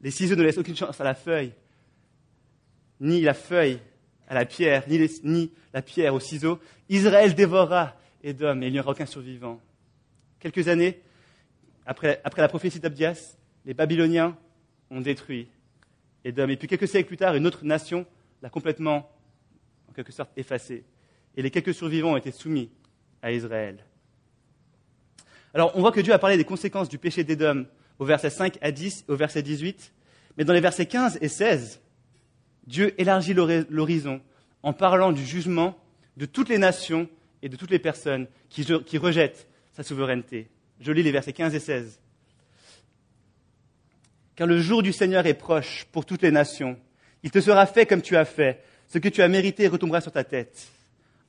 [0.01, 1.53] les ciseaux ne laissent aucune chance à la feuille,
[2.99, 3.79] ni la feuille
[4.27, 4.83] à la pierre,
[5.23, 6.59] ni, la pierre au ciseau.
[6.89, 9.59] Israël dévorera Édom et il n'y aura aucun survivant.
[10.39, 11.01] Quelques années
[11.85, 14.37] après la prophétie d'Abdias, les Babyloniens
[14.89, 15.47] ont détruit
[16.25, 16.49] Édom.
[16.49, 18.05] Et puis quelques siècles plus tard, une autre nation
[18.41, 19.09] l'a complètement,
[19.89, 20.83] en quelque sorte, effacé.
[21.37, 22.69] Et les quelques survivants ont été soumis
[23.21, 23.85] à Israël.
[25.53, 27.65] Alors, on voit que Dieu a parlé des conséquences du péché d'Édom
[27.99, 29.93] au verset 5 à 10 et au verset 18.
[30.37, 31.81] Mais dans les versets 15 et 16,
[32.67, 34.19] Dieu élargit l'horizon
[34.63, 35.77] en parlant du jugement
[36.17, 37.07] de toutes les nations
[37.41, 40.49] et de toutes les personnes qui rejettent sa souveraineté.
[40.79, 41.99] Je lis les versets 15 et 16
[44.35, 46.77] car le jour du Seigneur est proche pour toutes les nations.
[47.23, 48.63] Il te sera fait comme tu as fait.
[48.87, 50.67] Ce que tu as mérité retombera sur ta tête.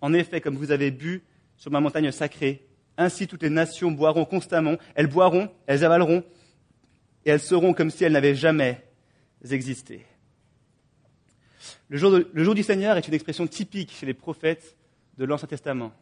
[0.00, 1.22] En effet, comme vous avez bu
[1.56, 2.66] sur ma montagne sacrée,
[2.98, 4.76] ainsi toutes les nations boiront constamment.
[4.94, 6.22] Elles boiront, elles avaleront,
[7.24, 8.82] et elles seront comme si elles n'avaient jamais
[9.50, 10.04] existé.
[11.88, 14.76] Le jour, le jour, du Seigneur est une expression typique chez les prophètes
[15.18, 15.92] de l'Ancien Testament.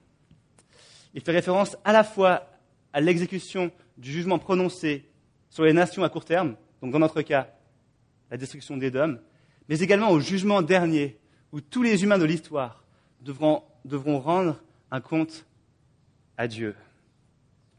[1.15, 2.51] Il fait référence à la fois
[2.93, 5.09] à l'exécution du jugement prononcé
[5.51, 7.49] sur les nations à court terme, donc dans notre cas,
[8.31, 9.19] la destruction d'Édom,
[9.71, 11.19] mais également au jugement dernier,
[11.51, 12.85] où tous les humains de l'histoire
[13.23, 13.63] devront,
[14.19, 15.47] rendre un compte
[16.37, 16.75] à Dieu.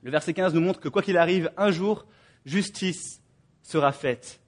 [0.01, 2.07] Le verset 15 nous montre que quoi qu'il arrive, un jour,
[2.47, 3.21] justice
[3.61, 4.41] sera faite.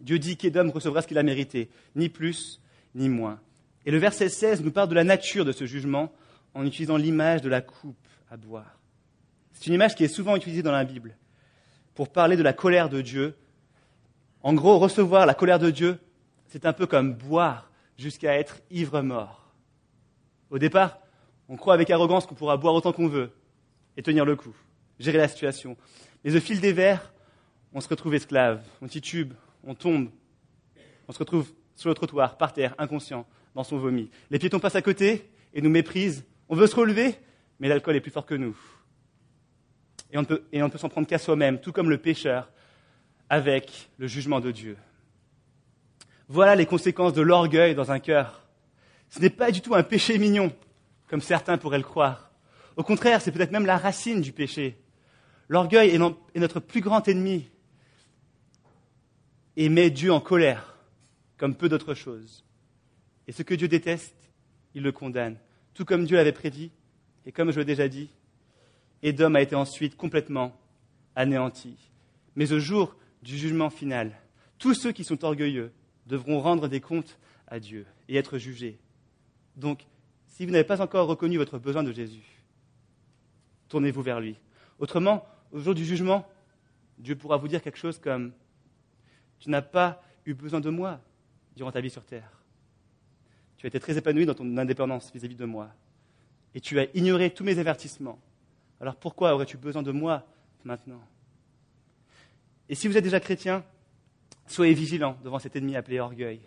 [0.00, 2.60] Dieu dit qu'Édom recevra ce qu'il a mérité, ni plus,
[2.94, 3.40] ni moins.
[3.84, 6.12] Et le verset 16 nous parle de la nature de ce jugement
[6.54, 8.78] en utilisant l'image de la coupe à boire.
[9.54, 11.16] C'est une image qui est souvent utilisée dans la Bible
[12.00, 13.36] pour parler de la colère de Dieu.
[14.42, 15.98] En gros, recevoir la colère de Dieu,
[16.46, 19.52] c'est un peu comme boire jusqu'à être ivre-mort.
[20.48, 20.98] Au départ,
[21.50, 23.32] on croit avec arrogance qu'on pourra boire autant qu'on veut
[23.98, 24.56] et tenir le coup,
[24.98, 25.76] gérer la situation.
[26.24, 27.12] Mais au fil des verres,
[27.74, 30.08] on se retrouve esclave, on titube, on tombe,
[31.06, 34.08] on se retrouve sur le trottoir, par terre, inconscient, dans son vomi.
[34.30, 36.24] Les piétons passent à côté et nous méprisent.
[36.48, 37.14] On veut se relever,
[37.58, 38.56] mais l'alcool est plus fort que nous
[40.12, 42.50] et on ne peut, s'en prendre qu'à soi-même, tout comme le pécheur
[43.28, 44.76] avec le jugement de Dieu.
[46.28, 48.46] Voilà les conséquences de l'orgueil dans un cœur.
[49.08, 50.52] Ce n'est pas du tout un péché mignon,
[51.08, 52.30] comme certains pourraient le croire.
[52.76, 54.78] Au contraire, c'est peut-être même la racine du péché.
[55.48, 57.50] L'orgueil est notre plus grand ennemi
[59.56, 60.76] et met Dieu en colère,
[61.36, 62.44] comme peu d'autres choses.
[63.26, 64.14] Et ce que Dieu déteste,
[64.74, 65.36] il le condamne,
[65.74, 66.70] tout comme Dieu l'avait prédit,
[67.26, 68.10] et comme je l'ai déjà dit,
[69.02, 70.56] Édom a été ensuite complètement
[71.16, 71.76] anéanti.
[72.36, 74.12] Mais au jour du jugement final,
[74.58, 75.72] tous ceux qui sont orgueilleux
[76.06, 78.78] devront rendre des comptes à Dieu et être jugés.
[79.56, 79.86] Donc,
[80.26, 82.42] si vous n'avez pas encore reconnu votre besoin de Jésus,
[83.68, 84.36] tournez-vous vers lui.
[84.78, 86.26] Autrement, au jour du jugement,
[86.98, 88.32] Dieu pourra vous dire quelque chose comme
[89.38, 91.00] Tu n'as pas eu besoin de moi
[91.56, 92.30] durant ta vie sur terre.
[93.56, 95.70] Tu as été très épanoui dans ton indépendance vis-à-vis -vis de moi.
[96.54, 98.18] Et tu as ignoré tous mes avertissements.
[98.80, 100.26] Alors pourquoi aurais-tu besoin de moi
[100.64, 101.02] maintenant?
[102.68, 103.64] Et si vous êtes déjà chrétien,
[104.50, 106.40] Soyez vigilants devant cet ennemi appelé orgueil.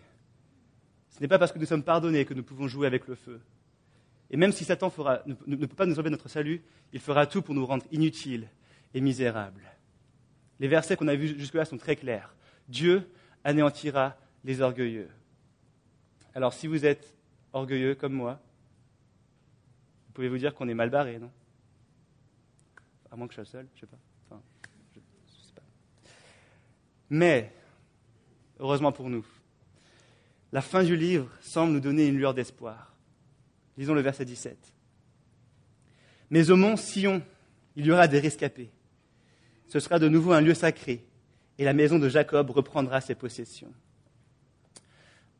[1.09, 3.39] Ce n'est pas parce que nous sommes pardonnés que nous pouvons jouer avec le feu.
[4.29, 4.91] Et même si Satan
[5.25, 8.49] ne, peut pas nous enlever notre salut, il fera tout pour nous rendre inutiles
[8.93, 9.63] et misérables.
[10.59, 12.35] Les versets qu'on a vus jusque-là sont très clairs.
[12.67, 13.09] Dieu
[13.45, 15.07] anéantira les orgueilleux.
[16.35, 17.15] Alors si vous êtes
[17.53, 18.41] orgueilleux comme moi,
[20.07, 21.31] vous pouvez vous dire qu'on est mal barré, non?
[23.13, 23.99] À moins que je sois seul, je sais pas.
[24.25, 24.41] Enfin,
[24.95, 24.99] je
[25.45, 25.61] sais pas.
[27.11, 27.53] Mais,
[28.59, 29.23] heureusement pour nous,
[30.51, 32.91] la fin du livre semble nous donner une lueur d'espoir.
[33.77, 34.57] Lisons le verset 17.
[36.31, 37.21] Mais au mont Sion,
[37.75, 38.71] il y aura des rescapés.
[39.67, 41.05] Ce sera de nouveau un lieu sacré,
[41.59, 43.71] et la maison de Jacob reprendra ses possessions.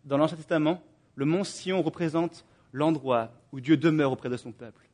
[0.06, 0.84] Dans l'Ancien Testament,
[1.16, 4.88] le mont Sion représente l'endroit où Dieu demeure auprès de son peuple.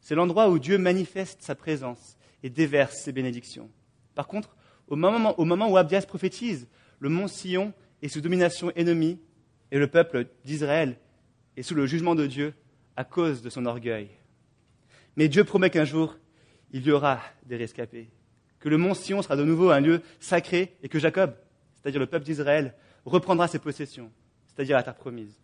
[0.00, 3.70] C'est l'endroit où Dieu manifeste sa présence et déverse ses bénédictions.
[4.14, 4.56] Par contre,
[4.88, 7.72] au moment, où Abdias prophétise, le mont Sion
[8.02, 9.20] est sous domination ennemie
[9.70, 10.96] et le peuple d'Israël
[11.56, 12.54] est sous le jugement de Dieu
[12.96, 14.08] à cause de son orgueil.
[15.16, 16.16] Mais Dieu promet qu'un jour,
[16.72, 18.10] il y aura des rescapés,
[18.58, 21.34] que le mont Sion sera de nouveau un lieu sacré et que Jacob,
[21.74, 22.74] c'est-à-dire le peuple d'Israël,
[23.04, 24.10] reprendra ses possessions,
[24.46, 25.40] c'est-à-dire la terre promise.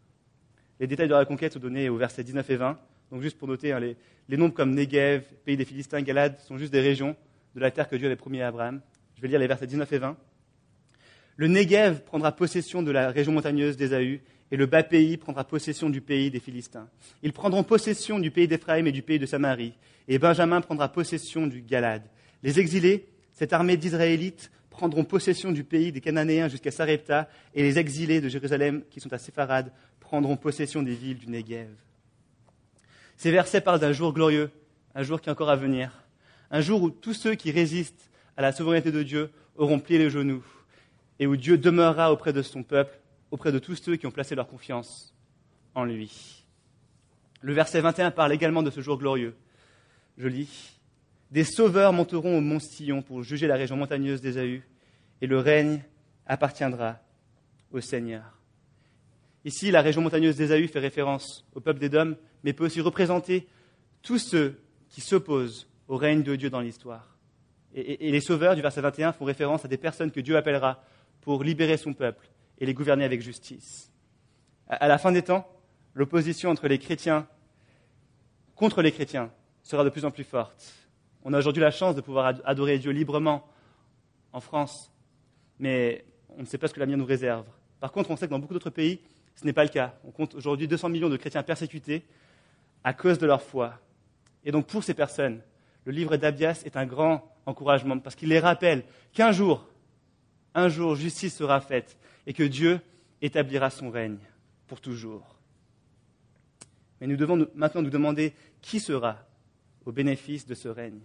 [0.79, 2.79] Les détails de la conquête sont donnés au verset 19 et 20.
[3.11, 3.97] Donc juste pour noter, hein, les,
[4.29, 7.17] les, noms comme Negev, pays des Philistins, Galade, sont juste des régions
[7.55, 8.81] de la terre que Dieu avait promis à Abraham.
[9.17, 10.17] Je vais lire les versets 19 et 20.
[11.37, 15.91] Le Negev prendra possession de la région montagneuse d'Ésaü, et le bas pays prendra possession
[15.91, 16.89] du pays des Philistins.
[17.23, 19.75] Ils prendront possession du pays d'Éphraïm et du pays de Samarie,
[20.09, 22.05] et Benjamin prendra possession du Galade.
[22.43, 27.79] Les exilés, cette armée d'Israélites, prendront possession du pays des Cananéens jusqu'à Sarepta, et les
[27.79, 31.69] exilés de Jérusalem, qui sont à Sépharad, prendront possession des villes du Negev.
[33.17, 34.51] Ces versets parlent d'un jour glorieux,
[34.95, 36.05] un jour qui est encore à venir,
[36.51, 40.11] un jour où tous ceux qui résistent à la souveraineté de Dieu auront plié les
[40.11, 40.45] genoux,
[41.19, 42.99] et où Dieu demeurera auprès de son peuple,
[43.31, 45.15] auprès de tous ceux qui ont placé leur confiance
[45.75, 46.45] en lui.
[47.41, 49.35] Le verset 21 parle également de ce jour glorieux.
[50.19, 50.79] Je lis.
[51.31, 54.63] Des sauveurs monteront au mont Sillon pour juger la région montagneuse d'Ésaü,
[55.21, 55.83] et le règne
[56.27, 56.99] appartiendra
[57.73, 58.39] au Seigneur.
[59.45, 63.47] Ici, la région montagneuse d'Ésaü fait référence au peuple d'Édom, mais peut aussi représenter
[64.03, 67.17] tous ceux qui s'opposent au règne de Dieu dans l'histoire.
[67.75, 70.83] Et, les sauveurs du verset 21 font référence à des personnes que Dieu appellera
[71.21, 73.93] pour libérer son peuple et les gouverner avec justice.
[74.69, 75.47] À la fin des temps,
[75.95, 77.27] l'opposition entre les chrétiens
[78.57, 79.31] contre les chrétiens
[79.63, 80.73] sera de plus en plus forte.
[81.23, 83.47] On a aujourd'hui la chance de pouvoir adorer Dieu librement
[84.33, 84.91] en France,
[85.59, 87.45] mais on ne sait pas ce que l'avenir nous réserve.
[87.81, 89.01] Par contre, on sait que dans beaucoup d'autres pays,
[89.35, 89.95] ce n'est pas le cas.
[90.05, 92.05] On compte aujourd'hui 200 millions de chrétiens persécutés
[92.87, 93.81] à cause de leur foi.
[94.45, 95.43] Et donc pour ces personnes,
[95.85, 99.69] le livre d'Abias est un grand encouragement parce qu'il les rappelle qu'un jour,
[100.55, 102.79] un jour, justice sera faite et que Dieu
[103.21, 104.19] établira son règne
[104.69, 105.37] pour toujours.
[107.01, 109.19] Mais nous devons maintenant nous demander qui sera
[109.85, 111.01] au bénéfice de ce règne.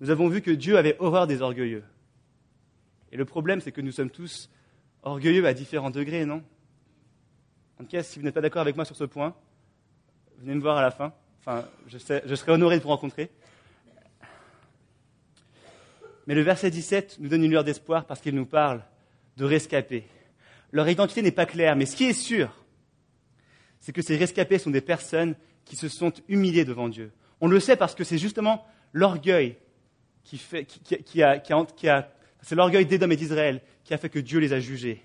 [0.00, 1.84] Nous avons vu que Dieu avait horreur des orgueilleux.
[3.12, 4.50] Et le problème, c'est que nous sommes tous
[5.02, 6.42] orgueilleux à différents degrés, non?
[7.80, 9.34] En tout cas, si vous n'êtes pas d'accord avec moi sur ce point,
[10.42, 11.12] venez me voir à la fin.
[11.40, 13.30] Enfin, je, serai honoré de vous rencontrer.
[16.26, 18.84] Mais le verset 17 nous donne une lueur d'espoir parce qu'il nous parle
[19.36, 20.04] de rescapés.
[20.70, 22.64] Leur identité n'est pas claire, mais ce qui est sûr,
[23.80, 27.12] c'est que ces rescapés sont des personnes qui se sont humiliées devant Dieu.
[27.40, 29.56] On le sait parce que c'est justement l'orgueil
[30.24, 34.20] qui fait, qui, a, qui a, c'est l'orgueil d'Édom et d'Israël qui a fait que
[34.20, 35.02] Dieu les a jugés.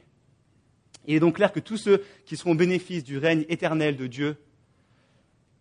[1.07, 4.37] Il est donc clair que tous ceux qui seront au du règne éternel de Dieu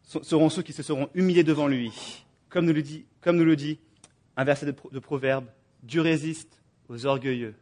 [0.07, 1.93] seront ceux qui se seront humiliés devant lui.
[2.49, 2.73] Comme nous
[3.45, 3.79] le dit,
[4.37, 5.47] un verset de, Proverbe,
[5.83, 7.55] Dieu résiste aux orgueilleux,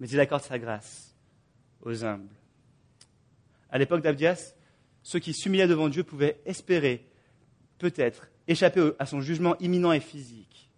[0.00, 1.14] mais il accorde sa grâce
[1.82, 2.34] aux humbles.
[3.70, 4.54] À l'époque d'Abdias,
[5.02, 7.06] ceux qui s'humilaient devant Dieu pouvaient espérer,
[7.78, 10.70] peut-être, échapper à son jugement imminent et physique.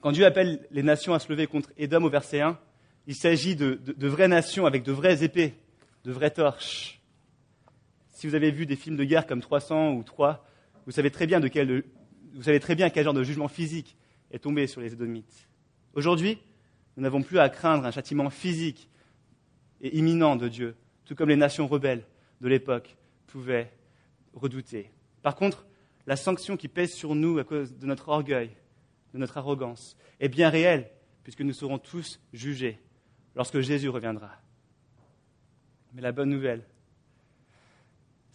[0.00, 2.58] Quand Dieu appelle les nations à se lever contre Édom au verset 1,
[3.06, 5.54] il s'agit de, vraies nations avec de vraies épées,
[6.04, 6.99] de vraies torches.
[8.20, 10.46] Si vous avez vu des films de guerre comme 300 ou 3,
[10.84, 11.84] vous savez très bien de quel,
[12.34, 13.96] vous savez très bien quel genre de jugement physique
[14.30, 15.48] est tombé sur les Édomites.
[15.94, 16.36] Aujourd'hui,
[16.98, 18.90] nous n'avons plus à craindre un châtiment physique
[19.80, 22.04] et imminent de Dieu, tout comme les nations rebelles
[22.42, 22.94] de l'époque
[23.26, 23.72] pouvaient
[24.34, 24.90] redouter.
[25.22, 25.64] Par contre,
[26.06, 28.50] la sanction qui pèse sur nous à cause de notre orgueil,
[29.14, 30.90] de notre arrogance, est bien réelle,
[31.22, 32.80] puisque nous serons tous jugés
[33.34, 34.32] lorsque Jésus reviendra.
[35.94, 36.66] Mais la bonne nouvelle,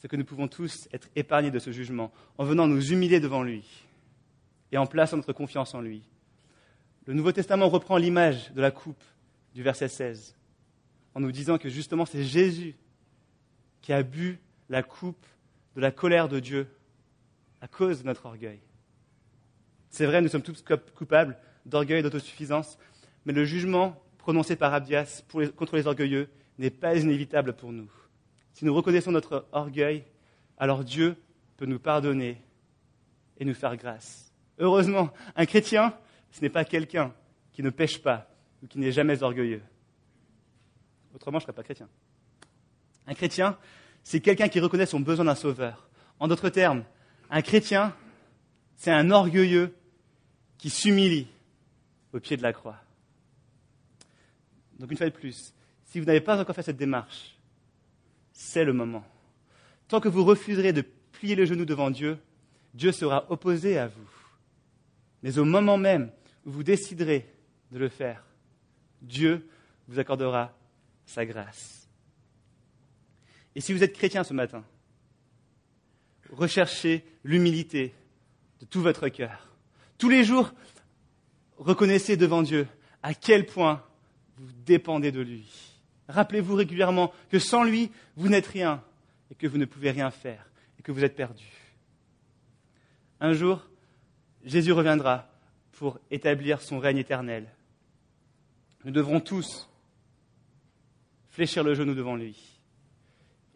[0.05, 3.41] c'est que nous pouvons tous être épargnés de ce jugement en venant nous humilier devant
[3.41, 3.65] lui
[4.71, 6.03] et en plaçant notre confiance en lui.
[7.07, 9.03] Le Nouveau Testament reprend l'image de la coupe
[9.55, 10.35] du verset 16,
[11.15, 12.75] en nous disant que justement c'est Jésus
[13.81, 14.37] qui a bu
[14.69, 15.25] la coupe
[15.75, 16.67] de la colère de Dieu
[17.59, 18.59] à cause de notre orgueil.
[19.89, 20.63] C'est vrai, nous sommes tous
[20.93, 22.77] coupables d'orgueil et d'autosuffisance,
[23.25, 25.23] mais le jugement prononcé par Abdias
[25.55, 27.89] contre les orgueilleux n'est pas inévitable pour nous.
[28.55, 30.05] Si nous reconnaissons notre orgueil,
[30.57, 31.17] alors Dieu
[31.57, 32.41] peut nous pardonner
[33.37, 34.31] et nous faire grâce.
[34.57, 35.93] Heureusement, un chrétien,
[36.31, 37.13] ce n'est pas quelqu'un
[37.51, 38.29] qui ne pêche pas
[38.63, 39.61] ou qui n'est jamais orgueilleux.
[41.13, 41.89] Autrement, je ne serais pas chrétien.
[43.05, 43.57] Un chrétien,
[44.05, 45.89] c'est quelqu'un qui reconnaît son besoin d'un sauveur.
[46.21, 46.85] En d'autres termes,
[47.29, 47.93] un chrétien,
[48.77, 49.75] c'est un orgueilleux
[50.57, 51.27] qui s'humilie
[52.13, 52.77] au pied de la croix.
[54.79, 57.34] Donc une fois de plus, si vous n'avez pas encore fait cette démarche,
[58.35, 59.05] c'est le moment.
[59.87, 62.19] Tant que vous refuserez de plier le genou devant Dieu,
[62.73, 64.09] Dieu sera opposé à vous.
[65.23, 66.11] Mais au moment même
[66.45, 67.25] où vous déciderez
[67.71, 68.23] de le faire,
[69.01, 69.47] Dieu
[69.87, 70.53] vous accordera
[71.05, 71.87] sa grâce.
[73.55, 74.63] Et si vous êtes chrétien ce matin,
[76.31, 77.93] recherchez l'humilité
[78.59, 79.47] de tout votre cœur.
[79.97, 80.51] Tous les jours,
[81.57, 82.67] reconnaissez devant Dieu
[83.01, 83.81] à quel point
[84.37, 85.64] vous dépendez de lui.
[86.07, 88.83] Rappelez-vous régulièrement que sans lui, vous n'êtes rien
[89.31, 91.45] et que vous ne pouvez rien faire et que vous êtes perdu.
[93.19, 93.65] Un jour,
[94.43, 95.27] Jésus reviendra
[95.71, 97.47] pour établir son règne éternel.
[98.83, 99.69] Nous devrons tous
[101.29, 102.59] fléchir le genou devant lui.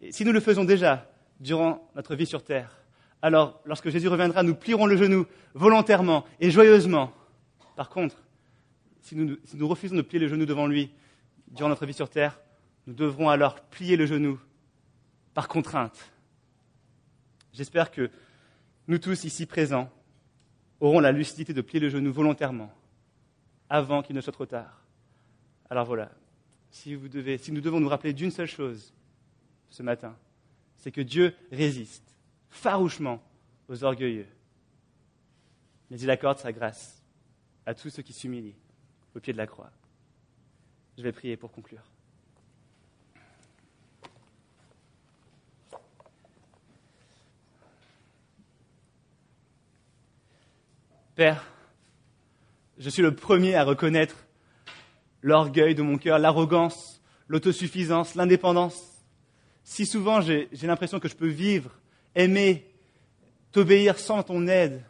[0.10, 1.10] Si nous le faisons déjà
[1.40, 2.76] durant notre vie sur terre,
[3.22, 7.14] alors lorsque Jésus reviendra, nous plierons le genou volontairement et joyeusement.
[7.76, 8.16] Par contre,
[9.02, 10.92] si nous refusons de plier le genou devant lui
[11.52, 12.40] durant notre vie sur terre,
[12.88, 14.40] nous devrons alors plier le genou
[15.34, 16.12] par contrainte.
[17.54, 18.10] J'espère que
[18.88, 19.92] nous tous ici présents
[20.80, 22.74] auront la lucidité de plier le genou volontairement
[23.70, 24.84] avant qu'il ne soit trop tard.
[25.70, 26.12] Alors voilà,
[26.72, 28.94] si, vous devez, si nous devons nous rappeler d'une seule chose
[29.70, 30.16] ce matin,
[30.78, 32.16] c'est que Dieu résiste
[32.50, 33.22] farouchement
[33.68, 34.28] aux orgueilleux,
[35.92, 37.04] mais il accorde sa grâce
[37.66, 38.56] à tous ceux qui s'humilient
[39.16, 39.72] au pied de la croix.
[41.00, 41.80] Je vais prier pour conclure.
[51.16, 51.46] Père,
[52.78, 54.28] je suis le premier à reconnaître
[55.22, 59.02] l'orgueil de mon cœur, l'arrogance, l'autosuffisance, l'indépendance.
[59.64, 61.80] Si souvent j'ai l'impression que je peux vivre,
[62.14, 62.70] aimer,
[63.54, 64.84] t'obéir sans ton aide.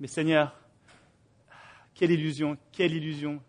[0.00, 0.54] Mais Seigneur,
[1.94, 3.40] quelle illusion, quelle illusion.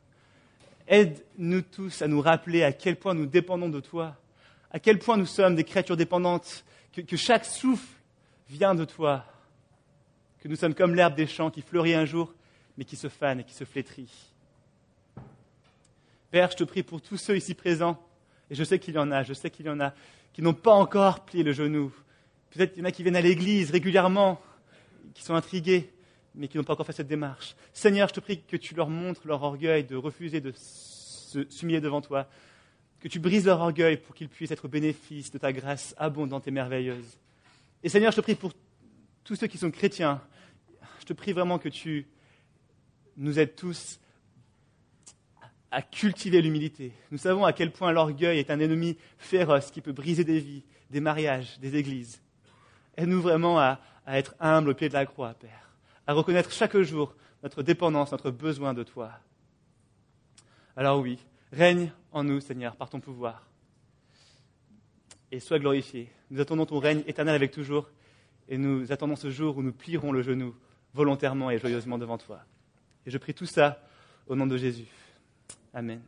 [0.91, 4.17] Aide-nous tous à nous rappeler à quel point nous dépendons de toi,
[4.71, 7.87] à quel point nous sommes des créatures dépendantes, que chaque souffle
[8.49, 9.25] vient de toi
[10.41, 12.33] que nous sommes comme l'herbe des champs qui fleurit un jour,
[12.75, 14.11] mais qui se fane et qui se flétrit.
[16.31, 17.97] Père, je te prie pour tous ceux ici présents,
[18.49, 19.93] et je sais qu'il y en a, je sais qu'il y en a,
[20.33, 21.93] qui n'ont pas encore plié le genou.
[22.49, 24.41] Peut-être qu'il y en a qui viennent à l'église régulièrement,
[25.13, 25.93] qui sont intrigués,
[26.35, 27.55] mais qui n'ont pas encore fait cette démarche.
[27.73, 30.53] Seigneur, je te prie que tu leur montres leur orgueil de refuser de
[31.49, 32.27] s'humilier devant toi,
[32.99, 36.51] que tu brises leur orgueil pour qu'ils puissent être bénéfices de ta grâce abondante et
[36.51, 37.17] merveilleuse.
[37.83, 38.53] Et Seigneur, je te prie pour
[39.23, 40.21] tous ceux qui sont chrétiens,
[40.99, 42.07] je te prie vraiment que tu
[43.17, 43.99] nous aides tous
[45.71, 46.91] à cultiver l'humilité.
[47.11, 50.63] Nous savons à quel point l'orgueil est un ennemi féroce qui peut briser des vies,
[50.89, 52.21] des mariages, des églises.
[52.97, 55.70] Aide-nous vraiment à, à, être humbles au pied de la croix, Père,
[56.11, 59.13] à reconnaître chaque jour notre dépendance, notre besoin de toi.
[60.75, 61.17] Alors oui,
[61.53, 63.47] règne en nous, Seigneur, par ton pouvoir.
[65.31, 66.11] Et sois glorifié.
[66.29, 67.89] Nous attendons ton règne éternel avec toujours
[68.49, 70.53] et nous attendons ce jour où nous plierons le genou
[70.93, 72.41] volontairement et joyeusement devant toi.
[73.05, 73.81] Et je prie tout ça
[74.27, 74.87] au nom de Jésus.
[75.73, 76.01] Amen.